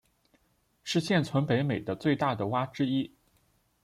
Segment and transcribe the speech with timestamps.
[0.81, 3.13] 是现存北美的最大的蛙之一。